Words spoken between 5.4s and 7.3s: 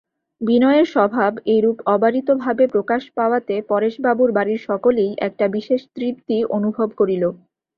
বিশেষ তৃপ্তি অনুভব করিল।